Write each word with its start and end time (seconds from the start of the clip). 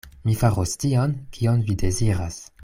Mi 0.27 0.33
faros 0.43 0.73
tion, 0.83 1.13
kion 1.37 1.63
vi 1.69 1.77
deziras. 1.85 2.43